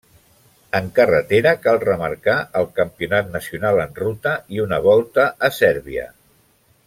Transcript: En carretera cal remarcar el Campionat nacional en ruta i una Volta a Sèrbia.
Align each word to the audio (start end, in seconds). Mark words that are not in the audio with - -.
En 0.77 0.85
carretera 0.99 1.51
cal 1.65 1.77
remarcar 1.83 2.35
el 2.61 2.67
Campionat 2.79 3.29
nacional 3.37 3.83
en 3.85 3.95
ruta 4.05 4.35
i 4.57 4.65
una 4.65 4.81
Volta 4.87 5.31
a 5.49 5.53
Sèrbia. 5.61 6.09